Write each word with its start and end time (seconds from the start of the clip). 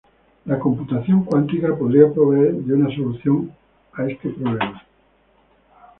La 0.47 0.57
computación 0.57 1.25
cuántica 1.25 1.75
podría 1.77 2.11
proveer 2.11 2.55
de 2.55 2.73
una 2.73 2.89
solución 2.95 3.51
a 3.93 4.07
este 4.07 4.29
problema. 4.31 4.83